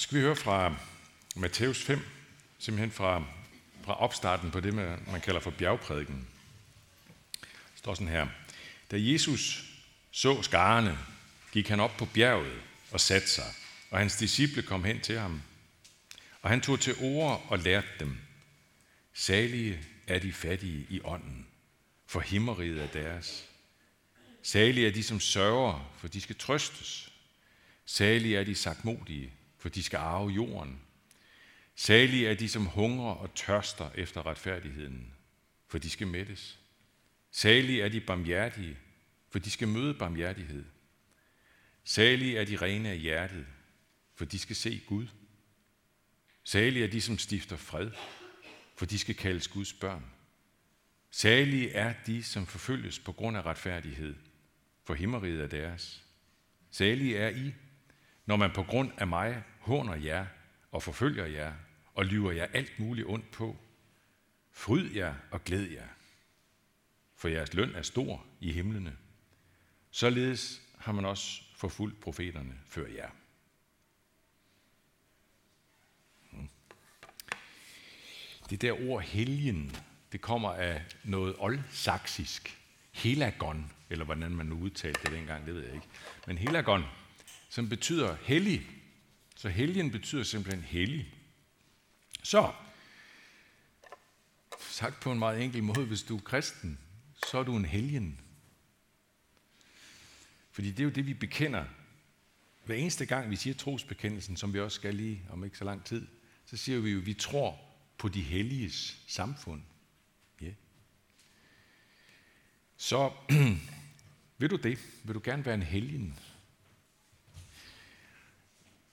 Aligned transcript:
skal 0.00 0.18
vi 0.18 0.22
høre 0.22 0.36
fra 0.36 0.74
Matthæus 1.36 1.82
5, 1.82 2.00
simpelthen 2.58 2.90
fra, 2.90 3.24
fra 3.84 4.00
opstarten 4.00 4.50
på 4.50 4.60
det, 4.60 4.74
man 4.74 5.20
kalder 5.24 5.40
for 5.40 5.50
bjergprædiken. 5.50 6.28
Det 7.40 7.78
står 7.78 7.94
sådan 7.94 8.08
her. 8.08 8.26
Da 8.90 8.96
Jesus 8.98 9.64
så 10.10 10.42
skarne, 10.42 10.98
gik 11.52 11.68
han 11.68 11.80
op 11.80 11.96
på 11.96 12.04
bjerget 12.04 12.62
og 12.90 13.00
satte 13.00 13.28
sig, 13.28 13.44
og 13.90 13.98
hans 13.98 14.16
disciple 14.16 14.62
kom 14.62 14.84
hen 14.84 15.00
til 15.00 15.18
ham. 15.18 15.42
Og 16.42 16.50
han 16.50 16.60
tog 16.60 16.80
til 16.80 16.96
ord 17.00 17.46
og 17.48 17.58
lærte 17.58 17.88
dem, 18.00 18.18
salige 19.14 19.80
er 20.06 20.18
de 20.18 20.32
fattige 20.32 20.86
i 20.90 21.00
ånden, 21.04 21.46
for 22.06 22.20
himmeriget 22.20 22.82
er 22.82 22.86
deres. 22.86 23.44
Salige 24.42 24.86
er 24.86 24.92
de, 24.92 25.02
som 25.02 25.20
sørger, 25.20 25.92
for 25.98 26.08
de 26.08 26.20
skal 26.20 26.36
trøstes. 26.36 27.12
Salige 27.86 28.38
er 28.38 28.44
de 28.44 28.54
sagtmodige, 28.54 29.32
for 29.60 29.68
de 29.68 29.82
skal 29.82 29.96
arve 29.96 30.30
jorden. 30.30 30.80
Salige 31.74 32.28
er 32.28 32.34
de, 32.34 32.48
som 32.48 32.66
hungrer 32.66 33.14
og 33.14 33.34
tørster 33.34 33.90
efter 33.94 34.26
retfærdigheden, 34.26 35.14
for 35.68 35.78
de 35.78 35.90
skal 35.90 36.06
mættes. 36.06 36.58
Salige 37.30 37.82
er 37.82 37.88
de 37.88 38.00
barmhjertige, 38.00 38.78
for 39.30 39.38
de 39.38 39.50
skal 39.50 39.68
møde 39.68 39.94
barmhjertighed. 39.94 40.64
Salige 41.84 42.38
er 42.38 42.44
de 42.44 42.56
rene 42.56 42.88
af 42.88 42.98
hjertet, 42.98 43.46
for 44.14 44.24
de 44.24 44.38
skal 44.38 44.56
se 44.56 44.82
Gud. 44.86 45.06
Salige 46.44 46.84
er 46.84 46.90
de, 46.90 47.00
som 47.00 47.18
stifter 47.18 47.56
fred, 47.56 47.90
for 48.76 48.86
de 48.86 48.98
skal 48.98 49.14
kaldes 49.14 49.48
Guds 49.48 49.72
børn. 49.72 50.04
Salige 51.10 51.72
er 51.72 51.94
de, 52.06 52.22
som 52.22 52.46
forfølges 52.46 52.98
på 52.98 53.12
grund 53.12 53.36
af 53.36 53.46
retfærdighed, 53.46 54.14
for 54.84 54.94
himmeriget 54.94 55.40
er 55.40 55.46
deres. 55.46 56.04
Salige 56.70 57.18
er 57.18 57.28
I, 57.28 57.54
når 58.26 58.36
man 58.36 58.50
på 58.52 58.62
grund 58.62 58.92
af 58.96 59.06
mig 59.06 59.42
håner 59.60 59.94
jer 59.94 60.26
og 60.70 60.82
forfølger 60.82 61.26
jer 61.26 61.52
og 61.94 62.04
lyver 62.04 62.32
jer 62.32 62.46
alt 62.52 62.78
muligt 62.78 63.06
ondt 63.06 63.30
på. 63.30 63.56
Fryd 64.52 64.90
jer 64.90 65.14
og 65.30 65.44
glæd 65.44 65.62
jer, 65.62 65.88
for 67.16 67.28
jeres 67.28 67.54
løn 67.54 67.74
er 67.74 67.82
stor 67.82 68.26
i 68.40 68.52
himlene. 68.52 68.96
Således 69.90 70.62
har 70.78 70.92
man 70.92 71.04
også 71.04 71.42
forfulgt 71.56 72.00
profeterne 72.00 72.60
før 72.66 72.86
jer. 72.86 73.10
Det 78.50 78.62
der 78.62 78.88
ord 78.88 79.02
helgen, 79.02 79.76
det 80.12 80.20
kommer 80.20 80.52
af 80.52 80.84
noget 81.04 81.34
oldsaksisk. 81.38 82.56
Helagon, 82.92 83.72
eller 83.90 84.04
hvordan 84.04 84.30
man 84.30 84.46
nu 84.46 84.58
udtalte 84.58 85.00
det 85.02 85.12
dengang, 85.12 85.46
det 85.46 85.54
ved 85.54 85.64
jeg 85.64 85.74
ikke. 85.74 85.86
Men 86.26 86.38
helagon, 86.38 86.84
som 87.48 87.68
betyder 87.68 88.16
hellig. 88.22 88.66
Så 89.40 89.48
helgen 89.48 89.90
betyder 89.90 90.22
simpelthen 90.22 90.64
hellig. 90.64 91.14
Så, 92.22 92.52
sagt 94.60 95.00
på 95.00 95.12
en 95.12 95.18
meget 95.18 95.44
enkel 95.44 95.62
måde, 95.62 95.86
hvis 95.86 96.02
du 96.02 96.16
er 96.16 96.20
kristen, 96.20 96.78
så 97.26 97.38
er 97.38 97.42
du 97.42 97.56
en 97.56 97.64
helgen. 97.64 98.20
Fordi 100.50 100.70
det 100.70 100.80
er 100.80 100.84
jo 100.84 100.90
det, 100.90 101.06
vi 101.06 101.14
bekender. 101.14 101.64
Hver 102.64 102.74
eneste 102.74 103.06
gang, 103.06 103.30
vi 103.30 103.36
siger 103.36 103.54
trosbekendelsen, 103.54 104.36
som 104.36 104.52
vi 104.52 104.60
også 104.60 104.74
skal 104.74 104.94
lige 104.94 105.22
om 105.30 105.44
ikke 105.44 105.58
så 105.58 105.64
lang 105.64 105.84
tid, 105.84 106.06
så 106.46 106.56
siger 106.56 106.80
vi 106.80 106.90
jo, 106.90 106.98
at 106.98 107.06
vi 107.06 107.14
tror 107.14 107.60
på 107.98 108.08
de 108.08 108.22
helliges 108.22 109.02
samfund. 109.06 109.62
Yeah. 110.42 110.54
Så 112.76 113.12
vil 114.38 114.50
du 114.50 114.56
det? 114.56 114.78
Vil 115.04 115.14
du 115.14 115.20
gerne 115.24 115.44
være 115.44 115.54
en 115.54 115.62
helgen? 115.62 116.18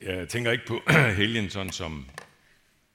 Jeg 0.07 0.29
tænker 0.29 0.51
ikke 0.51 0.65
på 0.65 0.81
helgen 1.21 1.49
sådan, 1.49 1.71
som 1.71 2.05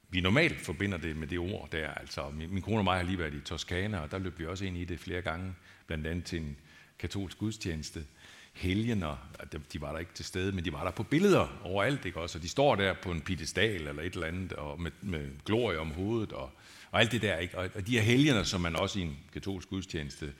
vi 0.08 0.20
normalt 0.20 0.60
forbinder 0.60 0.98
det 0.98 1.16
med 1.16 1.27
det 1.27 1.38
ord 1.38 1.68
der. 1.72 1.91
Altså, 1.91 2.30
min, 2.30 2.55
min 2.55 2.62
kone 2.62 2.78
og 2.78 2.84
mig 2.84 2.96
har 2.96 3.05
lige 3.05 3.18
været 3.18 3.34
i 3.34 3.41
Toskana, 3.41 3.98
og 3.98 4.10
der 4.10 4.18
løb 4.18 4.38
vi 4.38 4.46
også 4.46 4.64
ind 4.64 4.77
i 4.77 4.84
det 4.84 5.00
flere 5.00 5.22
gange, 5.22 5.55
blandt 5.86 6.06
andet 6.06 6.24
til 6.24 6.40
en 6.40 6.56
katolsk 6.98 7.39
gudstjeneste. 7.39 8.05
Helgener, 8.52 9.28
de 9.72 9.80
var 9.80 9.92
der 9.92 9.98
ikke 9.98 10.14
til 10.14 10.24
stede, 10.24 10.52
men 10.52 10.64
de 10.64 10.72
var 10.72 10.84
der 10.84 10.90
på 10.90 11.02
billeder 11.02 11.61
overalt, 11.64 12.05
ikke 12.05 12.20
også? 12.20 12.39
Og 12.39 12.42
de 12.42 12.48
står 12.48 12.77
der 12.77 12.95
på 13.02 13.11
en 13.11 13.20
piedestal 13.20 13.89
eller 13.89 14.02
et 14.02 14.14
eller 14.14 14.27
andet, 14.27 14.52
og 14.52 14.80
med, 14.80 14.90
med 15.01 15.30
glorie 15.45 15.78
om 15.78 15.90
hovedet, 15.90 16.33
og, 16.33 16.51
og 16.90 17.01
alt 17.01 17.12
det 17.12 17.22
der, 17.22 17.36
ikke? 17.36 17.58
Og, 17.58 17.68
og 17.74 17.86
de 17.86 17.92
her 17.92 18.02
helgener, 18.02 18.42
som 18.42 18.61
man 18.61 18.77
også 18.77 18.98
i 18.98 19.02
en 19.02 19.18
katolsk 19.33 19.68
gudstjeneste 19.68 20.33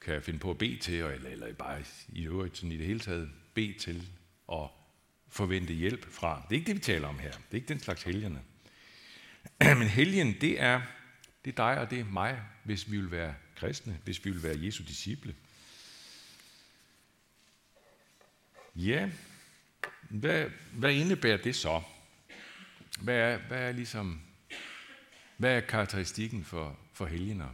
kan 0.00 0.22
finde 0.22 0.38
på 0.38 0.50
at 0.50 0.58
bede 0.58 0.76
til, 0.76 0.94
eller, 0.94 1.30
eller 1.30 1.52
bare 1.52 1.82
i 2.08 2.26
øvrigt 2.26 2.56
sådan 2.56 2.72
i 2.72 2.76
det 2.76 2.86
hele 2.86 3.00
taget 3.00 3.30
bede 3.54 3.74
til, 3.78 4.06
og 4.46 4.79
forvente 5.30 5.72
hjælp 5.74 6.12
fra. 6.12 6.46
Det 6.48 6.54
er 6.54 6.58
ikke 6.58 6.66
det, 6.66 6.76
vi 6.76 6.80
taler 6.80 7.08
om 7.08 7.18
her. 7.18 7.30
Det 7.30 7.50
er 7.50 7.54
ikke 7.54 7.68
den 7.68 7.80
slags 7.80 8.02
helgerne. 8.02 8.42
Men 9.78 9.88
helgen, 9.88 10.40
det 10.40 10.60
er, 10.60 10.82
det 11.44 11.50
er 11.50 11.56
dig 11.56 11.80
og 11.80 11.90
det 11.90 12.00
er 12.00 12.04
mig, 12.04 12.42
hvis 12.64 12.90
vi 12.90 12.96
vil 12.96 13.10
være 13.10 13.34
kristne, 13.56 13.98
hvis 14.04 14.24
vi 14.24 14.30
vil 14.30 14.42
være 14.42 14.64
Jesu 14.64 14.82
disciple. 14.82 15.34
Ja, 18.74 19.10
hvad, 20.10 20.50
hvad 20.72 20.94
indebærer 20.94 21.36
det 21.36 21.56
så? 21.56 21.82
Hvad 23.00 23.16
er, 23.16 23.38
hvad 23.38 23.58
er 23.58 23.72
ligesom, 23.72 24.20
hvad 25.36 25.56
er 25.56 25.60
karakteristikken 25.60 26.44
for, 26.44 26.78
for 26.92 27.06
helgener? 27.06 27.48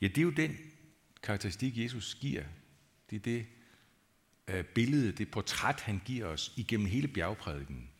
Ja, 0.00 0.06
det 0.06 0.18
er 0.18 0.22
jo 0.22 0.30
den 0.30 0.58
karakteristik, 1.22 1.78
Jesus 1.78 2.14
giver. 2.14 2.44
Det 3.10 3.16
er 3.16 3.20
det 3.20 3.46
Øh, 4.48 4.64
billede, 4.64 5.12
det 5.12 5.30
portræt, 5.30 5.80
han 5.80 6.02
giver 6.04 6.26
os 6.26 6.52
igennem 6.56 6.86
hele 6.86 7.08
bjergprædiken. 7.08 7.90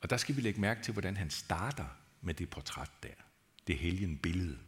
Og 0.00 0.10
der 0.10 0.16
skal 0.16 0.36
vi 0.36 0.40
lægge 0.40 0.60
mærke 0.60 0.82
til, 0.82 0.92
hvordan 0.92 1.16
han 1.16 1.30
starter 1.30 1.86
med 2.20 2.34
det 2.34 2.50
portræt 2.50 2.90
der. 3.02 3.14
Det 3.66 3.78
helgen 3.78 4.18
billede, 4.18 4.58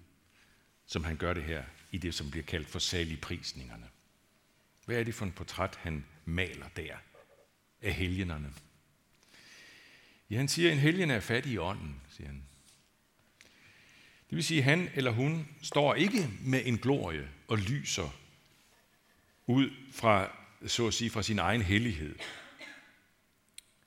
som 0.87 1.05
han 1.05 1.17
gør 1.17 1.35
det 1.35 1.43
her 1.43 1.65
i 1.91 1.99
det, 1.99 2.15
som 2.15 2.31
bliver 2.31 2.45
kaldt 2.45 2.69
for 2.69 2.79
saligprisningerne. 2.79 3.89
Hvad 4.87 4.97
er 4.97 5.05
det 5.05 5.15
for 5.15 5.25
en 5.25 5.33
portræt, 5.33 5.77
han 5.77 6.05
maler 6.25 6.69
der 6.69 6.97
af 7.83 7.93
helgenerne? 7.93 8.53
Ja, 10.31 10.37
han 10.37 10.49
siger, 10.49 10.69
at 10.69 10.73
en 10.73 10.81
helgen 10.81 11.11
er 11.11 11.21
fattig 11.21 11.53
i 11.53 11.59
ånden, 11.59 12.01
siger 12.11 12.27
han. 12.27 12.43
Det 14.31 14.37
vil 14.37 14.45
sige, 14.45 14.59
at 14.59 14.65
han 14.65 14.91
eller 14.95 15.11
hun 15.11 15.49
står 15.63 15.95
ikke 15.95 16.29
med 16.41 16.63
en 16.65 16.79
glorie 16.79 17.29
og 17.49 17.59
lyser 17.59 18.17
ud 19.47 19.71
fra, 19.93 20.37
så 20.67 20.87
at 20.87 20.95
sige, 20.95 21.11
fra 21.11 21.23
sin 21.23 21.39
egen 21.39 21.63
hellighed. 21.63 22.15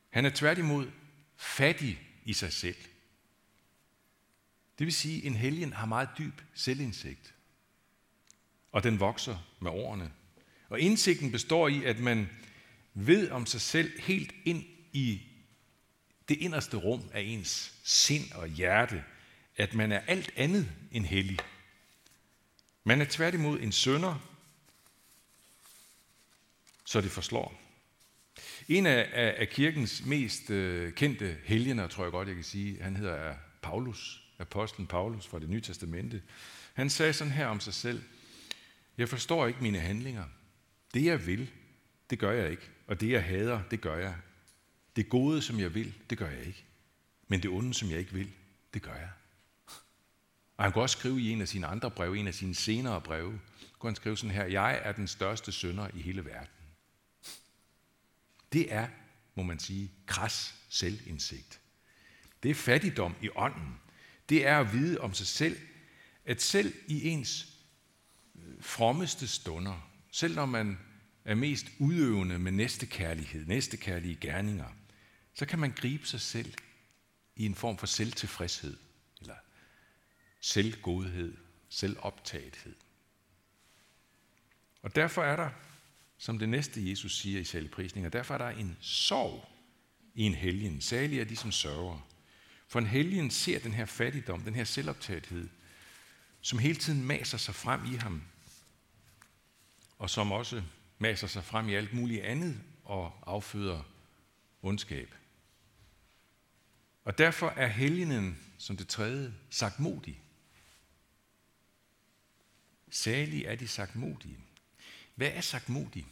Han 0.10 0.26
er 0.26 0.30
tværtimod 0.30 0.92
fattig 1.38 2.00
i 2.26 2.34
sig 2.34 2.54
selv. 2.54 2.76
Det 4.80 4.86
vil 4.86 4.94
sige, 4.94 5.18
at 5.18 5.26
en 5.26 5.36
helgen 5.36 5.74
har 5.74 5.86
meget 5.86 6.10
dyb 6.18 6.42
selvindsigt. 6.54 7.34
Og 8.72 8.84
den 8.84 9.00
vokser 9.00 9.38
med 9.60 9.72
årene. 9.72 10.12
Og 10.70 10.80
indsigten 10.80 11.32
består 11.32 11.68
i, 11.68 11.84
at 11.84 12.00
man 12.00 12.30
ved 12.94 13.32
om 13.32 13.46
sig 13.46 13.62
selv 13.62 14.02
helt 14.02 14.34
ind 14.46 14.64
i 14.94 15.22
det 16.30 16.38
inderste 16.38 16.78
rum 16.78 17.10
af 17.14 17.22
ens 17.22 17.74
sind 17.84 18.32
og 18.32 18.48
hjerte, 18.48 19.04
at 19.56 19.74
man 19.74 19.92
er 19.92 20.00
alt 20.00 20.32
andet 20.36 20.72
end 20.92 21.06
hellig. 21.06 21.40
Man 22.84 23.02
er 23.02 23.06
tværtimod 23.10 23.60
en 23.60 23.72
sønder, 23.72 24.33
så 26.94 27.02
det 27.02 27.12
forslår. 27.12 27.62
En 28.68 28.86
af, 28.86 29.09
af, 29.14 29.36
af 29.38 29.50
kirkens 29.50 30.06
mest 30.06 30.50
øh, 30.50 30.94
kendte 30.94 31.38
helgener, 31.44 31.88
tror 31.88 32.04
jeg 32.04 32.12
godt, 32.12 32.28
jeg 32.28 32.36
kan 32.36 32.44
sige, 32.44 32.84
han 32.84 32.96
hedder 32.96 33.36
Paulus 33.62 34.24
apostlen 34.40 34.88
Paulus 34.88 35.28
fra 35.28 35.40
det 35.40 35.50
nye 35.50 35.62
testamente. 35.62 36.22
Han 36.74 36.90
sagde 36.90 37.14
sådan 37.14 37.34
her 37.34 37.48
om 37.48 37.59
sig 37.59 37.74
selv, 37.74 38.04
jeg 38.98 39.09
forstår 39.09 39.48
ikke 39.48 39.64
mine 39.64 39.80
handlinger. 39.80 40.24
Det 40.94 41.06
jeg 41.06 41.26
vil, 41.26 41.50
det 42.09 42.20
gør 42.20 42.31
jeg 42.31 42.52
ikke. 42.52 42.70
Og 42.88 43.02
det 43.02 43.10
jeg 43.10 43.24
hader, 43.24 43.62
det 43.72 43.81
gør 43.81 43.98
jeg. 43.98 44.16
Det 44.96 45.10
gode, 45.10 45.42
som 45.42 45.60
jeg 45.60 45.74
vil, 45.74 45.94
det 46.10 46.18
gør 46.18 46.30
jeg 46.30 46.46
ikke. 46.46 46.64
Men 47.28 47.44
det 47.44 47.51
onde, 47.51 47.74
som 47.74 47.90
jeg 47.90 48.00
ikke 48.00 48.13
vil, 48.13 48.30
det 48.74 48.81
gør 48.81 48.95
jeg. 48.95 49.10
Og 50.57 50.63
han 50.63 50.72
kunne 50.72 50.84
også 50.84 50.98
skrive 50.98 51.22
i 51.22 51.30
en 51.30 51.42
af 51.42 51.48
sine 51.48 51.68
andre 51.68 51.92
breve, 51.92 52.18
en 52.18 52.28
af 52.28 52.34
sine 52.34 52.56
senere 52.56 53.01
breve, 53.01 53.40
kunne 53.80 53.90
han 53.90 53.95
skrive 53.95 54.18
sådan 54.18 54.36
her, 54.36 54.45
jeg 54.45 54.81
er 54.84 54.92
den 54.92 55.07
største 55.07 55.51
sønder 55.51 55.88
i 55.94 56.01
hele 56.01 56.25
verden. 56.25 56.53
Det 58.54 58.74
er, 58.74 58.88
må 59.36 59.44
man 59.44 59.60
sige, 59.60 59.92
kras 60.06 60.56
selvindsigt. 60.70 61.60
Det 62.44 62.52
er 62.52 62.56
fattigdom 62.56 63.16
i 63.22 63.30
ånden 63.36 63.80
det 64.30 64.48
er 64.48 64.60
at 64.60 64.74
vide 64.74 65.00
om 65.00 65.14
sig 65.14 65.28
selv, 65.28 65.60
at 66.26 66.42
selv 66.42 66.74
i 66.88 67.08
ens 67.08 67.48
øh, 68.36 68.64
frommeste 68.64 69.28
stunder, 69.28 69.90
selv 70.12 70.36
når 70.36 70.46
man 70.46 70.80
er 71.26 71.36
mest 71.36 71.66
udøvende 71.80 72.40
med 72.40 72.52
næstekærlighed, 72.52 73.46
næstekærlige 73.46 74.16
gerninger, 74.16 74.70
så 75.34 75.46
kan 75.46 75.60
man 75.60 75.72
gribe 75.72 76.08
sig 76.08 76.22
selv 76.22 76.54
i 77.36 77.46
en 77.46 77.56
form 77.56 77.78
for 77.78 77.88
selvtilfredshed, 77.88 78.78
eller 79.22 79.36
selvgodhed, 80.42 81.38
selvoptagethed. 81.70 82.76
Og 84.82 84.96
derfor 84.96 85.24
er 85.24 85.36
der, 85.36 85.50
som 86.24 86.40
det 86.40 86.50
næste 86.50 86.90
Jesus 86.90 87.18
siger 87.18 87.40
i 87.40 87.44
salgprisninger, 87.44 88.10
derfor 88.10 88.34
er 88.34 88.38
der 88.38 88.50
en 88.50 88.78
sorg 88.81 89.50
i 90.16 90.24
en 90.24 90.34
helgen. 90.34 90.81
Særlig 90.81 91.20
er 91.20 91.24
de, 91.24 91.36
som 91.36 91.52
sørger. 91.52 92.08
For 92.68 92.80
en 92.80 92.86
helgen 92.86 93.31
ser 93.31 93.60
den 93.60 93.74
her 93.74 93.86
fattigdom, 93.86 94.42
den 94.42 94.56
her 94.56 94.64
selvoptagethed, 94.64 95.50
som 96.42 96.60
hele 96.60 96.75
tiden 96.75 97.04
maser 97.04 97.38
sig 97.38 97.56
frem 97.56 97.94
i 97.94 97.96
ham, 97.96 98.24
og 99.98 100.10
som 100.10 100.31
også 100.31 100.64
maser 101.00 101.28
sig 101.28 101.44
frem 101.44 101.70
i 101.70 101.74
alt 101.74 101.94
muligt 101.94 102.24
andet 102.24 102.62
og 102.84 103.24
afføder 103.26 103.84
ondskab. 104.62 105.16
Og 107.06 107.18
derfor 107.18 107.50
er 107.50 107.68
helgenen, 107.68 108.40
som 108.58 108.78
det 108.78 108.88
tredje, 108.88 109.34
sagt 109.50 109.80
modig. 109.80 110.22
Særlig 112.90 113.46
er 113.46 113.56
de 113.56 113.68
sagt 113.68 113.96
modige. 113.96 114.38
Hvad 115.15 115.31
er 115.33 115.42
sagt 115.42 115.69
modig? 115.69 116.06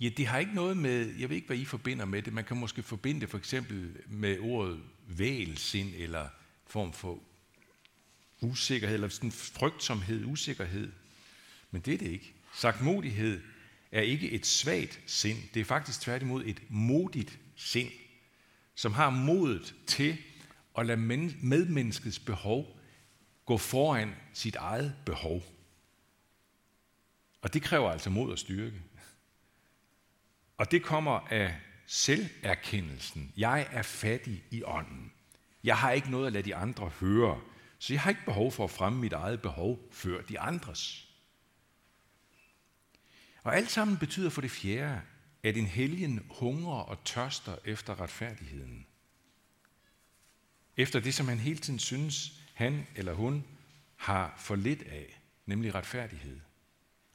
Ja, 0.00 0.08
det 0.08 0.26
har 0.26 0.38
ikke 0.38 0.54
noget 0.54 0.76
med, 0.76 1.14
jeg 1.18 1.28
ved 1.28 1.36
ikke, 1.36 1.46
hvad 1.46 1.56
I 1.56 1.64
forbinder 1.64 2.04
med 2.04 2.22
det. 2.22 2.32
Man 2.32 2.44
kan 2.44 2.56
måske 2.56 2.82
forbinde 2.82 3.20
det 3.20 3.30
for 3.30 3.38
eksempel 3.38 3.96
med 4.06 4.38
ordet 4.40 4.80
vælsind 5.06 5.94
eller 5.96 6.28
form 6.66 6.92
for 6.92 7.22
usikkerhed, 8.40 8.94
eller 8.94 9.08
sådan 9.08 9.32
frygtsomhed, 9.32 10.24
usikkerhed. 10.24 10.92
Men 11.70 11.82
det 11.82 11.94
er 11.94 11.98
det 11.98 12.08
ikke. 12.08 12.34
Sagtmodighed 12.54 13.40
er 13.92 14.00
ikke 14.00 14.30
et 14.30 14.46
svagt 14.46 15.00
sind. 15.06 15.38
Det 15.54 15.60
er 15.60 15.64
faktisk 15.64 16.00
tværtimod 16.00 16.44
et 16.46 16.62
modigt 16.68 17.38
sind, 17.56 17.90
som 18.74 18.92
har 18.92 19.10
modet 19.10 19.74
til 19.86 20.16
at 20.78 20.86
lade 20.86 21.00
medmenneskets 21.42 22.18
behov 22.18 22.78
gå 23.46 23.58
foran 23.58 24.14
sit 24.32 24.56
eget 24.56 24.94
behov. 25.06 25.42
Og 27.42 27.54
det 27.54 27.62
kræver 27.62 27.90
altså 27.90 28.10
mod 28.10 28.32
og 28.32 28.38
styrke. 28.38 28.82
Og 30.56 30.70
det 30.70 30.82
kommer 30.82 31.20
af 31.20 31.56
selverkendelsen. 31.86 33.32
Jeg 33.36 33.68
er 33.70 33.82
fattig 33.82 34.44
i 34.50 34.62
ånden. 34.62 35.12
Jeg 35.64 35.78
har 35.78 35.90
ikke 35.90 36.10
noget 36.10 36.26
at 36.26 36.32
lade 36.32 36.44
de 36.44 36.54
andre 36.54 36.88
høre, 36.88 37.40
så 37.78 37.92
jeg 37.92 38.00
har 38.00 38.10
ikke 38.10 38.24
behov 38.24 38.52
for 38.52 38.64
at 38.64 38.70
fremme 38.70 39.00
mit 39.00 39.12
eget 39.12 39.42
behov 39.42 39.88
før 39.92 40.22
de 40.22 40.40
andres. 40.40 41.08
Og 43.42 43.56
alt 43.56 43.70
sammen 43.70 43.96
betyder 43.96 44.30
for 44.30 44.40
det 44.40 44.50
fjerde, 44.50 45.00
at 45.42 45.56
en 45.56 45.66
helgen 45.66 46.26
hungrer 46.30 46.80
og 46.80 47.04
tørster 47.04 47.56
efter 47.64 48.00
retfærdigheden. 48.00 48.86
Efter 50.76 51.00
det, 51.00 51.14
som 51.14 51.28
han 51.28 51.38
hele 51.38 51.58
tiden 51.58 51.78
synes, 51.78 52.42
han 52.54 52.86
eller 52.94 53.12
hun 53.12 53.44
har 53.96 54.34
for 54.38 54.56
lidt 54.56 54.82
af, 54.82 55.22
nemlig 55.46 55.74
retfærdighed. 55.74 56.40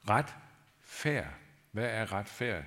Ret 0.08 0.34
færd. 0.80 1.34
Hvad 1.72 1.84
er 1.84 2.12
ret 2.12 2.28
færd? 2.28 2.64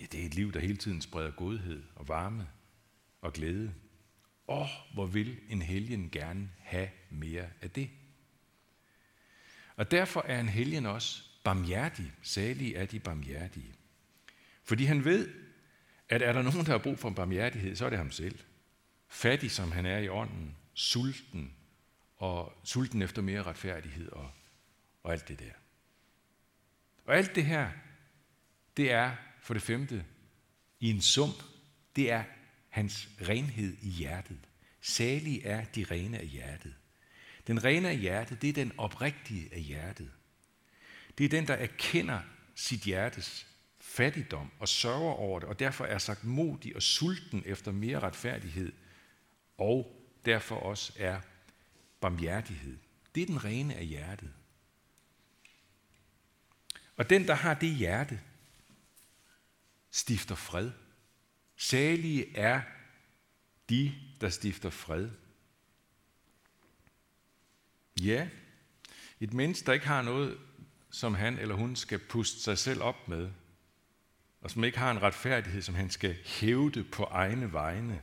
Ja, 0.00 0.04
det 0.12 0.22
er 0.22 0.26
et 0.26 0.34
liv, 0.34 0.52
der 0.52 0.60
hele 0.60 0.76
tiden 0.76 1.00
spreder 1.00 1.30
godhed 1.30 1.82
og 1.94 2.08
varme 2.08 2.48
og 3.20 3.32
glæde. 3.32 3.74
Og 4.46 4.68
hvor 4.94 5.06
vil 5.06 5.40
en 5.48 5.62
helgen 5.62 6.10
gerne 6.10 6.50
have 6.58 6.88
mere 7.10 7.46
af 7.60 7.70
det. 7.70 7.90
Og 9.76 9.90
derfor 9.90 10.24
er 10.26 10.40
en 10.40 10.48
helgen 10.48 10.86
også 10.86 11.22
barmhjertig. 11.44 12.12
Salig 12.22 12.74
er 12.74 12.86
de 12.86 13.00
barmhjertige. 13.00 13.74
Fordi 14.64 14.84
han 14.84 15.04
ved, 15.04 15.34
at 16.08 16.22
er 16.22 16.32
der 16.32 16.42
nogen, 16.42 16.66
der 16.66 16.72
har 16.72 16.78
brug 16.78 16.98
for 16.98 17.08
en 17.08 17.14
barmhjertighed, 17.14 17.76
så 17.76 17.86
er 17.86 17.90
det 17.90 17.98
ham 17.98 18.10
selv. 18.10 18.38
Fattig 19.08 19.50
som 19.50 19.72
han 19.72 19.86
er 19.86 19.98
i 19.98 20.08
ånden, 20.08 20.56
sulten, 20.74 21.54
og 22.16 22.52
sulten 22.64 23.02
efter 23.02 23.22
mere 23.22 23.42
retfærdighed 23.42 24.08
og, 24.08 24.30
og 25.02 25.12
alt 25.12 25.28
det 25.28 25.38
der. 25.38 25.61
Og 27.04 27.16
alt 27.16 27.34
det 27.34 27.44
her, 27.44 27.70
det 28.76 28.92
er 28.92 29.16
for 29.40 29.54
det 29.54 29.62
femte 29.62 30.04
i 30.80 30.90
en 30.90 31.00
sum, 31.00 31.30
det 31.96 32.10
er 32.10 32.24
hans 32.68 33.08
renhed 33.28 33.76
i 33.82 33.88
hjertet. 33.88 34.48
Salig 34.80 35.40
er 35.44 35.64
de 35.64 35.84
rene 35.90 36.18
af 36.18 36.26
hjertet. 36.26 36.74
Den 37.46 37.64
rene 37.64 37.88
af 37.88 37.98
hjertet, 37.98 38.42
det 38.42 38.48
er 38.48 38.52
den 38.52 38.72
oprigtige 38.78 39.54
af 39.54 39.60
hjertet. 39.60 40.10
Det 41.18 41.24
er 41.24 41.28
den, 41.28 41.46
der 41.46 41.54
erkender 41.54 42.20
sit 42.54 42.80
hjertes 42.80 43.46
fattigdom 43.80 44.50
og 44.58 44.68
sørger 44.68 45.12
over 45.12 45.40
det, 45.40 45.48
og 45.48 45.58
derfor 45.58 45.84
er 45.84 45.98
sagt 45.98 46.24
modig 46.24 46.76
og 46.76 46.82
sulten 46.82 47.42
efter 47.46 47.72
mere 47.72 48.00
retfærdighed, 48.00 48.72
og 49.58 50.06
derfor 50.24 50.56
også 50.56 50.92
er 50.96 51.20
barmhjertighed. 52.00 52.78
Det 53.14 53.22
er 53.22 53.26
den 53.26 53.44
rene 53.44 53.74
af 53.74 53.86
hjertet. 53.86 54.32
Og 56.96 57.10
den, 57.10 57.26
der 57.26 57.34
har 57.34 57.54
det 57.54 57.74
hjerte, 57.74 58.20
stifter 59.90 60.34
fred. 60.34 60.70
Salige 61.56 62.36
er 62.36 62.60
de, 63.68 63.94
der 64.20 64.28
stifter 64.28 64.70
fred. 64.70 65.10
Ja, 68.00 68.28
et 69.20 69.32
menneske, 69.32 69.66
der 69.66 69.72
ikke 69.72 69.86
har 69.86 70.02
noget, 70.02 70.38
som 70.90 71.14
han 71.14 71.38
eller 71.38 71.54
hun 71.54 71.76
skal 71.76 71.98
puste 71.98 72.40
sig 72.40 72.58
selv 72.58 72.82
op 72.82 73.08
med, 73.08 73.30
og 74.40 74.50
som 74.50 74.64
ikke 74.64 74.78
har 74.78 74.90
en 74.90 75.02
retfærdighed, 75.02 75.62
som 75.62 75.74
han 75.74 75.90
skal 75.90 76.16
hævde 76.24 76.84
på 76.84 77.04
egne 77.04 77.52
vegne. 77.52 78.02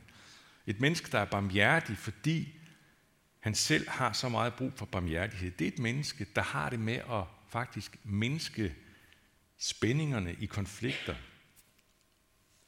Et 0.66 0.80
menneske, 0.80 1.12
der 1.12 1.18
er 1.18 1.24
barmhjertig, 1.24 1.98
fordi 1.98 2.59
han 3.40 3.54
selv 3.54 3.88
har 3.88 4.12
så 4.12 4.28
meget 4.28 4.54
brug 4.54 4.72
for 4.76 4.86
barmhjertighed. 4.86 5.50
Det 5.50 5.64
er 5.64 5.72
et 5.72 5.78
menneske, 5.78 6.26
der 6.36 6.42
har 6.42 6.70
det 6.70 6.80
med 6.80 6.94
at 6.94 7.24
faktisk 7.48 7.98
mindske 8.04 8.74
spændingerne 9.58 10.34
i 10.34 10.46
konflikter. 10.46 11.16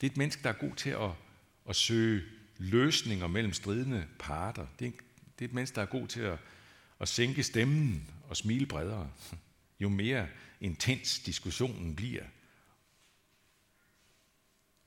Det 0.00 0.06
er 0.06 0.10
et 0.10 0.16
menneske, 0.16 0.42
der 0.42 0.48
er 0.48 0.58
god 0.58 0.74
til 0.76 0.90
at, 0.90 1.10
at 1.68 1.76
søge 1.76 2.22
løsninger 2.58 3.26
mellem 3.26 3.52
stridende 3.52 4.06
parter. 4.18 4.66
Det 4.78 4.86
er, 4.86 4.90
det 5.38 5.44
er 5.44 5.48
et 5.48 5.54
menneske, 5.54 5.74
der 5.74 5.82
er 5.82 5.86
god 5.86 6.08
til 6.08 6.20
at, 6.20 6.38
at 7.00 7.08
sænke 7.08 7.42
stemmen 7.42 8.10
og 8.28 8.36
smile 8.36 8.66
bredere. 8.66 9.10
Jo 9.80 9.88
mere 9.88 10.28
intens 10.60 11.18
diskussionen 11.18 11.96
bliver. 11.96 12.24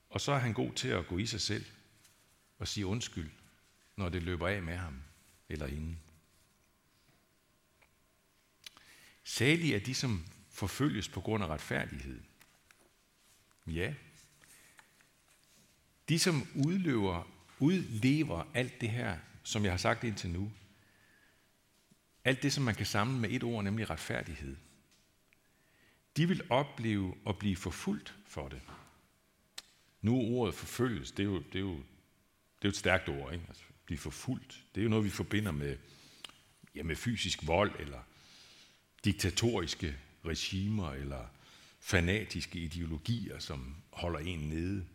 Og 0.09 0.21
så 0.21 0.31
er 0.31 0.39
han 0.39 0.53
god 0.53 0.73
til 0.73 0.87
at 0.87 1.07
gå 1.07 1.17
i 1.17 1.25
sig 1.25 1.41
selv 1.41 1.65
og 2.59 2.67
sige 2.67 2.85
undskyld, 2.85 3.31
når 3.95 4.09
det 4.09 4.23
løber 4.23 4.47
af 4.47 4.61
med 4.61 4.77
ham 4.77 5.01
eller 5.49 5.67
hende. 5.67 5.97
Særlig 9.23 9.73
er 9.73 9.79
de, 9.79 9.93
som 9.93 10.25
forfølges 10.49 11.09
på 11.09 11.21
grund 11.21 11.43
af 11.43 11.47
retfærdighed. 11.47 12.21
Ja. 13.67 13.93
De, 16.09 16.19
som 16.19 16.47
udlever, 16.65 17.23
udlever 17.59 18.43
alt 18.53 18.81
det 18.81 18.89
her, 18.89 19.19
som 19.43 19.63
jeg 19.63 19.71
har 19.71 19.77
sagt 19.77 20.03
indtil 20.03 20.29
nu, 20.29 20.51
alt 22.23 22.43
det, 22.43 22.53
som 22.53 22.63
man 22.63 22.75
kan 22.75 22.85
samle 22.85 23.19
med 23.19 23.29
et 23.29 23.43
ord, 23.43 23.63
nemlig 23.63 23.89
retfærdighed, 23.89 24.55
de 26.17 26.27
vil 26.27 26.51
opleve 26.51 27.15
at 27.27 27.39
blive 27.39 27.55
forfulgt 27.55 28.15
for 28.25 28.47
det. 28.47 28.61
Nu 30.01 30.15
ordet 30.15 30.55
forfølges, 30.55 31.11
det 31.11 31.19
er 31.19 31.27
jo, 31.27 31.37
det 31.37 31.55
er 31.55 31.59
jo, 31.59 31.75
det 31.75 32.61
er 32.61 32.65
jo 32.65 32.69
et 32.69 32.77
stærkt 32.77 33.09
ord, 33.09 33.33
ikke? 33.33 33.45
Altså, 33.47 33.63
blive 33.85 33.97
forfulgt. 33.97 34.63
Det 34.75 34.81
er 34.81 34.83
jo 34.83 34.89
noget, 34.89 35.05
vi 35.05 35.09
forbinder 35.09 35.51
med, 35.51 35.77
ja, 36.75 36.83
med 36.83 36.95
fysisk 36.95 37.47
vold, 37.47 37.71
eller 37.79 37.99
diktatoriske 39.05 39.95
regimer, 40.25 40.91
eller 40.91 41.25
fanatiske 41.79 42.59
ideologier, 42.59 43.39
som 43.39 43.75
holder 43.91 44.19
en 44.19 44.39
nede. 44.39 44.85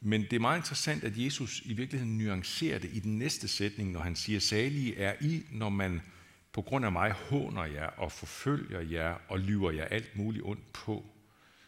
Men 0.00 0.22
det 0.22 0.32
er 0.32 0.40
meget 0.40 0.58
interessant, 0.58 1.04
at 1.04 1.12
Jesus 1.16 1.62
i 1.64 1.72
virkeligheden 1.72 2.18
nuancerer 2.18 2.78
det 2.78 2.90
i 2.92 3.00
den 3.00 3.18
næste 3.18 3.48
sætning, 3.48 3.92
når 3.92 4.00
han 4.00 4.16
siger, 4.16 4.40
salige 4.40 4.96
er 4.96 5.14
I, 5.20 5.42
når 5.52 5.68
man 5.68 6.02
på 6.52 6.62
grund 6.62 6.84
af 6.84 6.92
mig 6.92 7.12
håner 7.12 7.64
jer 7.64 7.86
og 7.86 8.12
forfølger 8.12 8.80
jer 8.80 9.16
og 9.28 9.40
lyver 9.40 9.70
jer 9.70 9.84
alt 9.84 10.16
muligt 10.16 10.44
ondt 10.44 10.72
på. 10.72 11.06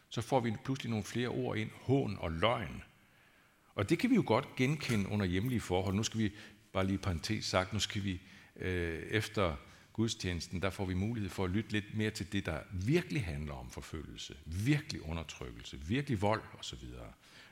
Så 0.09 0.21
får 0.21 0.41
vi 0.41 0.53
pludselig 0.65 0.91
nogle 0.91 1.05
flere 1.05 1.29
ord 1.29 1.57
ind, 1.57 1.71
hån 1.75 2.17
og 2.21 2.33
løgn. 2.33 2.83
Og 3.81 3.91
det 3.91 3.99
kan 3.99 4.11
vi 4.11 4.15
jo 4.15 4.23
godt 4.27 4.57
genkende 4.57 5.09
under 5.09 5.27
hjemlige 5.27 5.61
forhold. 5.61 5.95
Nu 5.95 6.03
skal 6.03 6.21
vi, 6.21 6.33
bare 6.73 6.87
lige 6.87 6.99
parentes 6.99 7.45
sagt, 7.45 7.73
nu 7.73 7.79
skal 7.79 8.05
vi 8.05 8.21
øh, 8.57 9.03
efter 9.11 9.57
gudstjenesten, 9.93 10.63
der 10.63 10.71
får 10.71 10.85
vi 10.85 10.95
mulighed 10.95 11.31
for 11.31 11.45
at 11.45 11.51
lytte 11.51 11.73
lidt 11.73 11.97
mere 11.97 12.11
til 12.11 12.33
det, 12.33 12.47
der 12.47 12.59
virkelig 12.73 13.25
handler 13.25 13.55
om 13.55 13.71
forfølgelse, 13.71 14.35
virkelig 14.45 15.09
undertrykkelse, 15.09 15.79
virkelig 15.87 16.23
vold 16.23 16.43
osv., 16.59 16.79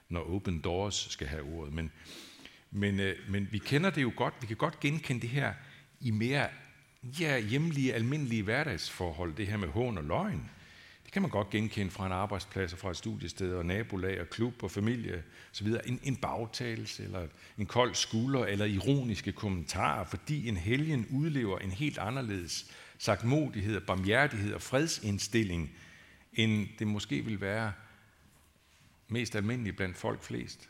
når 0.09 0.35
Open 0.35 0.61
Doors 0.61 1.07
skal 1.11 1.27
have 1.27 1.43
ordet. 1.43 1.75
Men, 1.75 1.93
men, 2.71 3.01
øh, 3.01 3.17
men 3.29 3.49
vi 3.51 3.59
kender 3.59 3.91
det 3.91 4.03
jo 4.03 4.13
godt, 4.17 4.35
vi 4.41 4.47
kan 4.47 4.57
godt 4.57 4.81
genkende 4.81 5.23
det 5.23 5.31
her 5.31 5.55
i 6.01 6.11
mere 6.11 6.49
ja, 7.21 7.39
hjemlige, 7.39 7.95
almindelige 7.95 8.43
hverdagsforhold, 8.43 9.35
det 9.35 9.47
her 9.47 9.57
med 9.57 9.69
hån 9.69 9.99
og 9.99 10.05
løgn. 10.05 10.51
Det 11.09 11.13
kan 11.13 11.23
man 11.23 11.31
godt 11.31 11.51
genkende 11.51 11.91
fra 11.91 12.07
en 12.07 12.13
arbejdsplads 12.13 12.73
og 12.73 12.79
fra 12.79 12.91
et 12.91 12.97
studiested 12.97 13.55
og 13.55 13.67
nabolag 13.67 14.21
og 14.21 14.31
klub 14.31 14.63
og 14.63 14.71
familie 14.71 15.23
osv. 15.53 15.67
En, 15.87 16.01
en 16.03 16.17
bagtagelse 16.17 17.05
eller 17.05 17.27
en 17.59 17.67
kold 17.67 17.95
skulder 17.95 18.45
eller 18.45 18.65
ironiske 18.65 19.33
kommentarer, 19.33 20.05
fordi 20.05 20.49
en 20.49 20.57
helgen 20.57 21.07
udlever 21.11 21.59
en 21.59 21.71
helt 21.71 21.99
anderledes 21.99 22.71
sagt 22.99 23.25
modighed 23.25 23.77
og 23.77 23.83
barmhjertighed 23.83 24.55
og 24.55 24.63
fredsindstilling, 24.63 25.71
end 26.33 26.69
det 26.79 26.87
måske 26.87 27.25
vil 27.25 27.41
være 27.41 27.73
mest 29.09 29.37
almindeligt 29.37 29.77
blandt 29.77 29.97
folk 29.97 30.23
flest. 30.23 30.69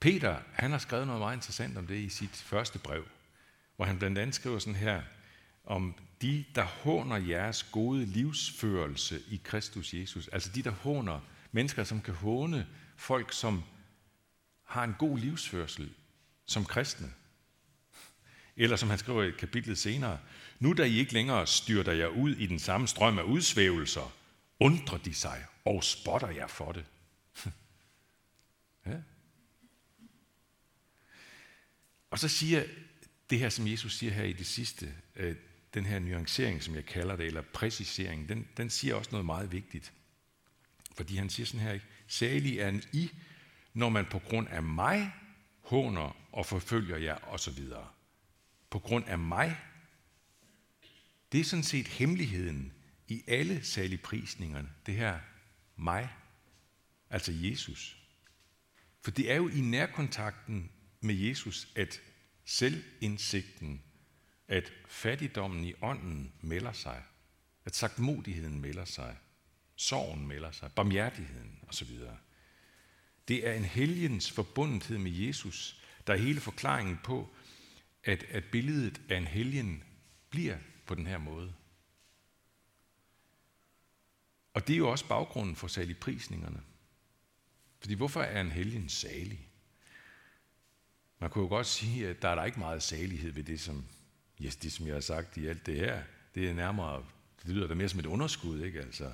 Peter, 0.00 0.36
han 0.52 0.70
har 0.70 0.78
skrevet 0.78 1.06
noget 1.06 1.20
meget 1.20 1.36
interessant 1.36 1.78
om 1.78 1.86
det 1.86 1.96
i 1.96 2.08
sit 2.08 2.36
første 2.36 2.78
brev, 2.78 3.04
hvor 3.76 3.84
han 3.84 3.98
blandt 3.98 4.18
andet 4.18 4.34
skriver 4.34 4.58
sådan 4.58 4.74
her, 4.74 5.02
om 5.64 5.94
de, 6.24 6.44
der 6.54 6.62
håner 6.62 7.16
jeres 7.16 7.62
gode 7.62 8.04
livsførelse 8.04 9.22
i 9.28 9.40
Kristus 9.44 9.94
Jesus. 9.94 10.28
Altså 10.28 10.50
de, 10.54 10.62
der 10.62 10.70
håner 10.70 11.20
mennesker, 11.52 11.84
som 11.84 12.00
kan 12.00 12.14
håne 12.14 12.66
folk, 12.96 13.32
som 13.32 13.62
har 14.64 14.84
en 14.84 14.94
god 14.98 15.18
livsførsel 15.18 15.90
som 16.46 16.64
kristne. 16.64 17.12
Eller 18.56 18.76
som 18.76 18.90
han 18.90 18.98
skriver 18.98 19.22
i 19.22 19.30
kapitlet 19.30 19.78
senere, 19.78 20.18
nu 20.58 20.72
da 20.72 20.84
I 20.84 20.98
ikke 20.98 21.12
længere 21.12 21.46
styrter 21.46 21.92
jer 21.92 22.06
ud 22.06 22.30
i 22.30 22.46
den 22.46 22.58
samme 22.58 22.88
strøm 22.88 23.18
af 23.18 23.22
udsvævelser, 23.22 24.12
undrer 24.60 24.98
de 24.98 25.14
sig 25.14 25.44
og 25.64 25.84
spotter 25.84 26.28
jer 26.28 26.46
for 26.46 26.72
det. 26.72 26.84
ja. 28.86 28.96
Og 32.10 32.18
så 32.18 32.28
siger 32.28 32.64
det 33.30 33.38
her, 33.38 33.48
som 33.48 33.66
Jesus 33.66 33.98
siger 33.98 34.12
her 34.12 34.24
i 34.24 34.32
det 34.32 34.46
sidste, 34.46 34.94
øh, 35.16 35.36
den 35.74 35.86
her 35.86 35.98
nuancering, 35.98 36.62
som 36.62 36.74
jeg 36.74 36.86
kalder 36.86 37.16
det, 37.16 37.26
eller 37.26 37.42
præcisering, 37.42 38.28
den, 38.28 38.48
den 38.56 38.70
siger 38.70 38.94
også 38.94 39.10
noget 39.10 39.26
meget 39.26 39.52
vigtigt. 39.52 39.92
Fordi 40.96 41.16
han 41.16 41.30
siger 41.30 41.46
sådan 41.46 41.60
her, 41.60 41.72
ikke? 41.72 41.86
Salig 42.08 42.58
er 42.58 42.68
en 42.68 42.82
I, 42.92 43.10
når 43.74 43.88
man 43.88 44.06
på 44.06 44.18
grund 44.18 44.48
af 44.48 44.62
mig 44.62 45.12
håner 45.60 46.16
og 46.32 46.46
forfølger 46.46 46.96
jer 46.96 47.28
osv. 47.28 47.64
På 48.70 48.78
grund 48.78 49.04
af 49.06 49.18
mig. 49.18 49.56
Det 51.32 51.40
er 51.40 51.44
sådan 51.44 51.62
set 51.62 51.88
hemmeligheden 51.88 52.72
i 53.08 53.22
alle 53.26 53.64
saligprisningerne. 53.64 54.68
Det 54.86 54.94
her 54.94 55.18
mig, 55.76 56.08
altså 57.10 57.32
Jesus. 57.32 57.96
For 59.02 59.10
det 59.10 59.30
er 59.30 59.36
jo 59.36 59.48
i 59.48 59.60
nærkontakten 59.60 60.70
med 61.00 61.14
Jesus, 61.14 61.68
at 61.76 62.00
selvindsigten, 62.44 63.82
at 64.48 64.72
fattigdommen 64.88 65.64
i 65.64 65.74
ånden 65.82 66.32
melder 66.40 66.72
sig, 66.72 67.02
at 67.64 67.76
sagtmodigheden 67.76 68.60
melder 68.60 68.84
sig, 68.84 69.16
sorgen 69.76 70.26
melder 70.26 70.50
sig, 70.50 70.72
barmhjertigheden 70.72 71.58
osv. 71.68 71.90
Det 73.28 73.48
er 73.48 73.52
en 73.52 73.64
helgens 73.64 74.30
forbundethed 74.30 74.98
med 74.98 75.10
Jesus, 75.10 75.80
der 76.06 76.12
er 76.12 76.18
hele 76.18 76.40
forklaringen 76.40 76.98
på, 77.04 77.34
at, 78.04 78.22
at 78.22 78.44
billedet 78.52 79.00
af 79.08 79.16
en 79.16 79.26
helgen 79.26 79.84
bliver 80.30 80.58
på 80.86 80.94
den 80.94 81.06
her 81.06 81.18
måde. 81.18 81.54
Og 84.54 84.66
det 84.66 84.74
er 84.74 84.78
jo 84.78 84.90
også 84.90 85.08
baggrunden 85.08 85.56
for 85.56 85.68
saligprisningerne. 85.68 86.62
Fordi 87.80 87.94
hvorfor 87.94 88.22
er 88.22 88.40
en 88.40 88.50
helgen 88.50 88.88
salig? 88.88 89.48
Man 91.18 91.30
kunne 91.30 91.42
jo 91.42 91.48
godt 91.48 91.66
sige, 91.66 92.08
at 92.08 92.22
der 92.22 92.28
er 92.28 92.34
der 92.34 92.44
ikke 92.44 92.58
meget 92.58 92.82
salighed 92.82 93.32
ved 93.32 93.42
det, 93.42 93.60
som, 93.60 93.84
yes, 94.44 94.56
det, 94.56 94.72
som 94.72 94.86
jeg 94.86 94.94
har 94.94 95.00
sagt 95.00 95.36
i 95.36 95.46
alt 95.46 95.66
det 95.66 95.76
her. 95.76 96.02
Det 96.34 96.48
er 96.48 96.54
nærmere, 96.54 97.04
det 97.42 97.54
lyder 97.54 97.66
da 97.66 97.74
mere 97.74 97.88
som 97.88 98.00
et 98.00 98.06
underskud, 98.06 98.62
ikke? 98.62 98.80
Altså, 98.80 99.12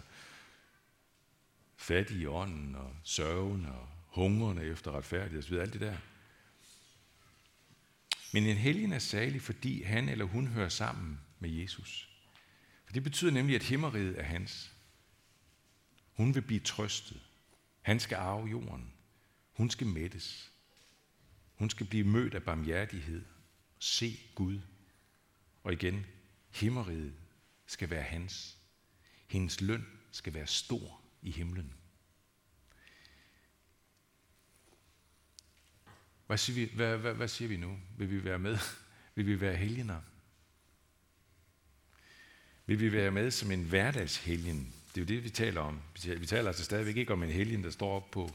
fattig 1.77 2.17
i 2.17 2.27
ånden 2.27 2.75
og 2.75 2.97
sørgen 3.05 3.67
og 3.67 3.89
hungrende 4.07 4.65
efter 4.65 4.93
retfærdighed 4.93 5.43
osv., 5.43 5.55
alt 5.55 5.73
det 5.73 5.81
der. 5.81 5.97
Men 8.33 8.47
en 8.47 8.57
helgen 8.57 8.93
er 8.93 8.99
salig, 8.99 9.43
fordi 9.43 9.83
han 9.83 10.09
eller 10.09 10.25
hun 10.25 10.47
hører 10.47 10.69
sammen 10.69 11.21
med 11.39 11.51
Jesus. 11.51 12.09
For 12.85 12.93
det 12.93 13.03
betyder 13.03 13.31
nemlig, 13.31 13.57
at 13.57 13.63
himmeriget 13.63 14.19
er 14.19 14.23
hans. 14.23 14.73
Hun 16.17 16.35
vil 16.35 16.43
blive 16.43 16.61
trøstet. 16.61 17.21
Han 17.83 18.01
skal 18.01 18.17
arve 18.17 18.47
jorden. 18.47 18.93
Hun 19.53 19.71
skal 19.71 19.87
mættes. 19.87 20.51
Hun 21.55 21.71
skal 21.71 21.87
blive 21.87 22.05
mødt 22.05 22.35
af 22.35 22.43
barmhjertighed. 22.43 23.25
Se 23.79 24.19
Gud. 24.35 24.61
Og 25.63 25.73
igen, 25.73 26.07
himmeriget 26.51 27.15
skal 27.67 27.91
være 27.91 28.03
hans. 28.03 28.59
Hendes 29.27 29.61
løn 29.61 29.87
skal 30.11 30.35
være 30.35 30.47
stor 30.47 31.01
i 31.23 31.31
himlen. 31.31 31.75
Hvad 36.27 36.39
siger 36.39 36.67
vi, 36.67 36.75
hvad, 36.75 36.99
hvad, 36.99 37.15
hvad 37.15 37.29
siger 37.29 37.49
vi 37.49 37.57
nu? 37.57 37.79
Vil 37.99 38.11
vi 38.11 38.25
være 38.25 38.39
med? 38.39 38.59
Vil 39.15 39.27
vi 39.27 39.41
være 39.41 39.57
helgener? 39.57 40.01
Vil 42.67 42.81
vi 42.81 42.93
være 42.93 43.11
med 43.11 43.31
som 43.31 43.51
en 43.51 43.65
hverdagshelgen? 43.65 44.75
Det 44.95 44.97
er 44.97 45.01
jo 45.01 45.07
det, 45.07 45.25
vi 45.25 45.31
taler 45.31 45.61
om. 45.61 45.81
Vi 46.05 46.27
taler 46.27 46.49
altså 46.49 46.65
stadigvæk 46.65 46.97
ikke 46.97 47.13
om 47.13 47.23
en 47.23 47.31
helgen, 47.31 47.65
der 47.65 47.71
står 47.71 47.97
op 47.97 48.11
på, 48.11 48.31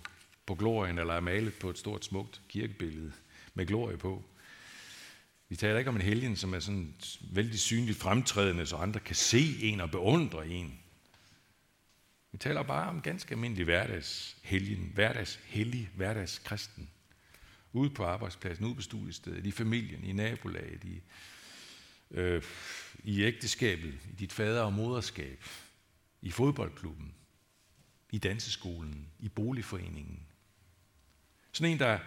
på 0.46 0.56
glorien, 0.56 1.00
eller 1.00 1.14
er 1.14 1.20
malet 1.20 1.54
på 1.54 1.70
et 1.70 1.78
stort, 1.78 2.06
smukt 2.06 2.42
kirkebillede 2.50 3.14
med 3.54 3.66
glorie 3.66 3.98
på. 3.98 4.24
Vi 5.50 5.56
taler 5.56 5.80
ikke 5.80 5.90
om 5.90 5.96
en 5.96 6.02
helgen, 6.02 6.36
som 6.36 6.54
er 6.54 6.60
sådan 6.60 6.96
vældig 7.32 7.60
synligt 7.60 7.98
fremtrædende, 7.98 8.66
så 8.66 8.76
andre 8.76 9.00
kan 9.00 9.16
se 9.16 9.60
en 9.62 9.82
og 9.82 9.92
beundre 9.92 10.48
en. 10.48 10.80
Vi 12.32 12.38
taler 12.38 12.64
bare 12.64 12.90
om 12.90 13.02
ganske 13.02 13.32
almindelig 13.32 13.66
hverdagshelgen, 13.66 14.92
hverdagshellig, 14.94 15.90
hverdagskristen. 15.96 16.90
Ude 17.74 17.90
på 17.90 18.06
arbejdspladsen, 18.06 18.66
ude 18.66 18.76
på 18.76 18.82
studiestedet, 18.82 19.46
i 19.46 19.52
familien, 19.52 20.04
i 20.04 20.14
nabolaget, 20.14 20.84
i, 20.84 21.02
øh, 22.12 22.44
i 23.04 23.24
ægteskabet, 23.24 23.94
i 23.94 24.16
dit 24.20 24.34
fader- 24.34 24.62
og 24.62 24.74
moderskab, 24.74 25.44
i 26.22 26.32
fodboldklubben, 26.32 27.14
i 28.12 28.18
danseskolen, 28.18 29.08
i 29.20 29.30
boligforeningen. 29.30 30.20
Sådan 31.52 31.72
en, 31.72 31.80
der 31.80 32.00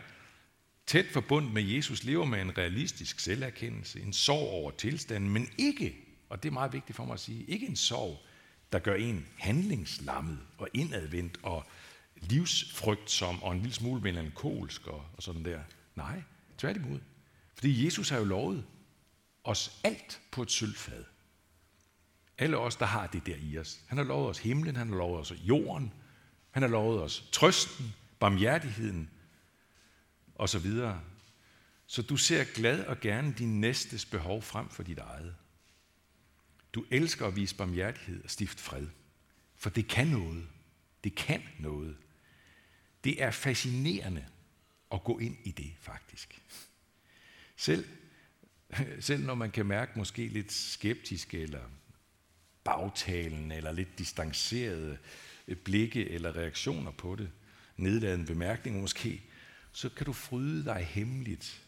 tæt 0.88 1.06
forbundet 1.12 1.52
med 1.52 1.62
Jesus 1.62 2.04
lever 2.04 2.24
med 2.24 2.40
en 2.40 2.58
realistisk 2.58 3.20
selverkendelse, 3.20 4.00
en 4.00 4.12
sorg 4.12 4.48
over 4.48 4.70
tilstanden, 4.70 5.30
men 5.30 5.48
ikke, 5.58 5.96
og 6.28 6.42
det 6.42 6.48
er 6.48 6.52
meget 6.52 6.72
vigtigt 6.72 6.96
for 6.96 7.04
mig 7.04 7.14
at 7.14 7.20
sige, 7.20 7.44
ikke 7.44 7.66
en 7.66 7.76
sorg, 7.76 8.18
der 8.72 8.78
gør 8.78 8.94
en 8.94 9.26
handlingslammet 9.38 10.38
og 10.58 10.68
indadvendt 10.74 11.38
og 11.42 11.66
livsfrygtsom 12.16 13.42
og 13.42 13.52
en 13.52 13.58
lille 13.58 13.74
smule 13.74 14.00
melankolsk 14.00 14.86
og, 14.86 15.04
og 15.16 15.22
sådan 15.22 15.44
der. 15.44 15.60
Nej, 15.94 16.22
tværtimod. 16.58 17.00
Fordi 17.54 17.84
Jesus 17.84 18.08
har 18.08 18.18
jo 18.18 18.24
lovet 18.24 18.64
os 19.44 19.80
alt 19.84 20.20
på 20.30 20.42
et 20.42 20.50
sølvfad. 20.50 21.04
Alle 22.38 22.58
os, 22.58 22.76
der 22.76 22.86
har 22.86 23.06
det 23.06 23.26
der 23.26 23.36
i 23.36 23.58
os. 23.58 23.80
Han 23.86 23.98
har 23.98 24.04
lovet 24.04 24.28
os 24.28 24.38
himlen, 24.38 24.76
han 24.76 24.88
har 24.88 24.96
lovet 24.96 25.20
os 25.20 25.32
jorden, 25.42 25.92
han 26.50 26.62
har 26.62 26.70
lovet 26.70 27.02
os 27.02 27.28
trøsten, 27.32 27.94
barmhjertigheden 28.20 29.10
og 30.38 30.48
så 30.48 30.58
videre. 30.58 31.00
Så 31.86 32.02
du 32.02 32.16
ser 32.16 32.44
glad 32.44 32.84
og 32.84 33.00
gerne 33.00 33.34
din 33.38 33.60
næstes 33.60 34.06
behov 34.06 34.42
frem 34.42 34.68
for 34.68 34.82
dit 34.82 34.98
eget. 34.98 35.34
Du 36.72 36.84
elsker 36.90 37.26
at 37.26 37.36
vise 37.36 37.56
barmhjertighed 37.56 38.24
og 38.24 38.30
stift 38.30 38.60
fred. 38.60 38.86
For 39.56 39.70
det 39.70 39.88
kan 39.88 40.06
noget. 40.06 40.48
Det 41.04 41.14
kan 41.14 41.42
noget. 41.58 41.96
Det 43.04 43.22
er 43.22 43.30
fascinerende 43.30 44.26
at 44.92 45.04
gå 45.04 45.18
ind 45.18 45.36
i 45.44 45.50
det, 45.50 45.72
faktisk. 45.80 46.42
Selv, 47.56 47.88
selv 49.00 49.24
når 49.24 49.34
man 49.34 49.50
kan 49.50 49.66
mærke 49.66 49.92
måske 49.98 50.28
lidt 50.28 50.52
skeptisk 50.52 51.34
eller 51.34 51.62
bagtalen 52.64 53.52
eller 53.52 53.72
lidt 53.72 53.98
distancerede 53.98 54.98
blikke 55.64 56.10
eller 56.10 56.36
reaktioner 56.36 56.90
på 56.90 57.16
det, 57.16 57.30
nedladende 57.76 58.26
bemærkninger 58.26 58.80
måske, 58.80 59.22
så 59.78 59.88
kan 59.88 60.06
du 60.06 60.12
fryde 60.12 60.64
dig 60.64 60.86
hemmeligt, 60.90 61.66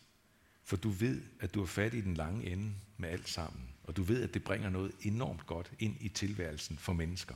for 0.65 0.77
du 0.77 0.89
ved, 0.89 1.23
at 1.41 1.55
du 1.55 1.63
er 1.63 1.67
fat 1.67 1.95
i 1.95 2.01
den 2.01 2.15
lange 2.15 2.47
ende 2.47 2.75
med 2.97 3.09
alt 3.09 3.29
sammen, 3.29 3.69
og 3.85 3.97
du 3.97 4.03
ved, 4.03 4.23
at 4.23 4.35
det 4.35 4.45
bringer 4.45 4.71
noget 4.71 4.93
enormt 5.03 5.47
godt 5.47 5.73
ind 5.79 5.97
i 6.01 6.09
tilværelsen 6.09 6.79
for 6.79 6.93
mennesker, 6.93 7.35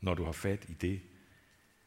når 0.00 0.14
du 0.14 0.24
har 0.24 0.32
fat 0.32 0.64
i 0.68 0.72
det, 0.72 1.00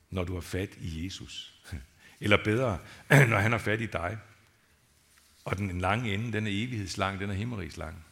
når 0.10 0.24
du 0.24 0.34
har 0.34 0.42
fat 0.42 0.70
i 0.78 1.06
Jesus. 1.06 1.64
Eller 2.20 2.44
bedre, 2.44 2.80
når 3.30 3.38
han 3.38 3.52
har 3.52 3.60
fat 3.60 3.82
i 3.82 3.86
dig. 3.86 4.18
Og 5.46 5.58
den 5.58 5.82
lange 5.82 6.14
ende, 6.14 6.34
den 6.34 6.48
er 6.48 6.52
evighedslang, 6.52 7.20
den 7.20 7.30
er 7.30 7.34
himmerigslang. 7.34 8.06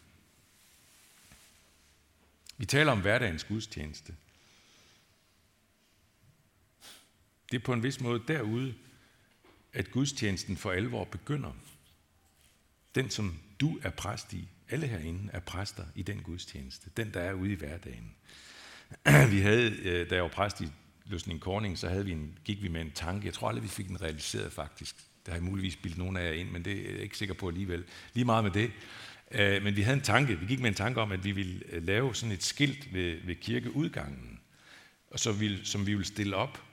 Vi 2.58 2.66
taler 2.66 2.92
om 2.92 3.02
hverdagens 3.02 3.44
gudstjeneste. 3.44 4.16
Det 7.52 7.58
er 7.58 7.66
på 7.66 7.74
en 7.74 7.84
vis 7.84 8.02
måde 8.02 8.24
derude, 8.28 8.76
at 9.78 9.92
gudstjenesten 9.92 10.58
for 10.58 10.72
alvor 10.72 11.04
begynder. 11.04 11.52
Den, 12.96 13.10
som 13.10 13.40
du 13.60 13.80
er 13.84 13.90
præst 13.90 14.34
i, 14.34 14.48
alle 14.70 14.88
herinde 14.88 15.30
er 15.34 15.40
præster 15.40 15.84
i 15.96 16.02
den 16.02 16.22
gudstjeneste, 16.22 16.90
den, 16.98 17.14
der 17.14 17.20
er 17.20 17.34
ude 17.34 17.52
i 17.52 17.56
hverdagen. 17.56 18.16
Vi 19.34 19.40
havde, 19.40 19.72
øh, 19.72 20.10
da 20.10 20.16
jeg 20.16 20.24
var 20.24 20.30
præst 20.30 20.62
i 20.62 20.68
Løsning 21.06 21.42
Korning, 21.42 21.78
så 21.78 21.90
havde 21.90 22.06
vi 22.06 22.12
en, 22.12 22.40
gik 22.46 22.64
vi 22.64 22.68
med 22.68 22.82
en 22.82 22.92
tanke. 22.92 23.26
Jeg 23.26 23.34
tror 23.34 23.48
aldrig, 23.48 23.64
vi 23.64 23.68
fik 23.68 23.88
den 23.88 24.02
realiseret 24.02 24.54
faktisk. 24.54 24.96
Der 25.26 25.32
har 25.32 25.38
jeg 25.38 25.44
muligvis 25.44 25.76
bildet 25.76 25.98
nogen 25.98 26.18
af 26.18 26.24
jer 26.24 26.32
ind, 26.32 26.52
men 26.52 26.66
det 26.66 26.90
er 26.90 26.92
jeg 26.92 27.02
ikke 27.02 27.18
sikker 27.18 27.36
på 27.36 27.48
alligevel. 27.48 27.84
Lige 28.14 28.26
meget 28.26 28.44
med 28.44 28.52
det. 28.52 28.72
Øh, 29.32 29.64
men 29.64 29.76
vi 29.76 29.82
havde 29.82 29.98
en 29.98 30.04
tanke. 30.04 30.40
Vi 30.40 30.46
gik 30.46 30.60
med 30.60 30.70
en 30.70 30.76
tanke 30.76 31.02
om, 31.02 31.12
at 31.12 31.24
vi 31.24 31.32
ville 31.32 31.62
øh, 31.70 31.84
lave 31.84 32.16
sådan 32.16 32.34
et 32.34 32.44
skilt 32.44 32.94
ved, 32.94 33.18
ved 33.26 33.36
kirkeudgangen, 33.36 34.40
og 35.12 35.20
så 35.20 35.32
vil, 35.32 35.66
som 35.66 35.88
vi 35.88 35.96
vil 35.96 36.06
stille 36.06 36.36
op, 36.36 36.64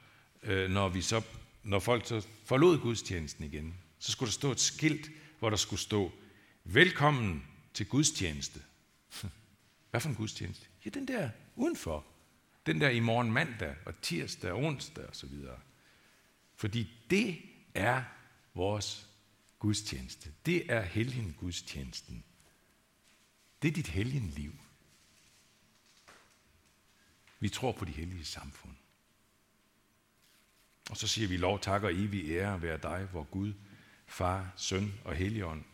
når 0.68 0.88
vi 0.88 1.00
så 1.00 1.22
når 1.64 1.78
folk 1.78 2.06
så 2.06 2.26
forlod 2.44 2.78
gudstjenesten 2.78 3.44
igen, 3.44 3.74
så 3.98 4.12
skulle 4.12 4.28
der 4.28 4.32
stå 4.32 4.50
et 4.50 4.60
skilt, 4.60 5.10
hvor 5.38 5.50
der 5.50 5.56
skulle 5.56 5.80
stå, 5.80 6.12
velkommen 6.64 7.46
til 7.74 7.86
gudstjeneste. 7.86 8.62
Hvad 9.90 10.00
for 10.00 10.08
en 10.08 10.14
gudstjeneste? 10.14 10.66
Ja, 10.84 10.90
den 10.90 11.08
der 11.08 11.30
udenfor. 11.56 12.06
Den 12.66 12.80
der 12.80 12.88
i 12.88 13.00
morgen 13.00 13.32
mandag 13.32 13.76
og 13.86 14.00
tirsdag 14.02 14.52
og 14.52 14.58
onsdag 14.58 15.06
og 15.06 15.16
så 15.16 15.26
videre. 15.26 15.60
Fordi 16.54 16.90
det 17.10 17.42
er 17.74 18.02
vores 18.54 19.08
gudstjeneste. 19.58 20.32
Det 20.46 20.72
er 20.72 20.82
helgen 20.82 21.36
gudstjenesten. 21.40 22.24
Det 23.62 23.68
er 23.68 23.72
dit 23.72 23.88
helgenliv. 23.88 24.52
Vi 27.40 27.48
tror 27.48 27.72
på 27.72 27.84
de 27.84 27.92
hellige 27.92 28.24
samfund. 28.24 28.76
Og 30.90 30.96
så 30.96 31.08
siger 31.08 31.28
vi 31.28 31.36
lov, 31.36 31.60
tak 31.60 31.82
og 31.82 31.92
evig 31.92 32.30
ære 32.30 32.62
være 32.62 32.78
dig, 32.78 33.08
hvor 33.10 33.22
Gud, 33.22 33.52
Far, 34.06 34.52
Søn 34.56 34.92
og 35.04 35.14
Helligånd, 35.14 35.64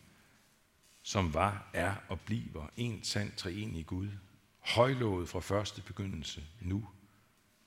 som 1.03 1.35
var, 1.35 1.71
er 1.73 1.95
og 2.09 2.21
bliver 2.21 2.67
en 2.77 3.05
sand 3.05 3.33
treenig 3.37 3.87
Gud, 3.87 4.09
højlået 4.59 5.29
fra 5.29 5.41
første 5.41 5.83
begyndelse, 5.83 6.45
nu 6.61 6.89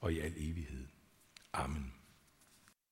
og 0.02 0.14
i 0.14 0.20
al 0.20 0.34
evighed. 0.38 0.88
Amen. 1.54 1.94